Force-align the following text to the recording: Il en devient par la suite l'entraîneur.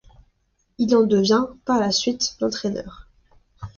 Il 0.79 0.95
en 0.95 1.03
devient 1.05 1.43
par 1.63 1.79
la 1.79 1.91
suite 1.91 2.35
l'entraîneur. 2.41 3.07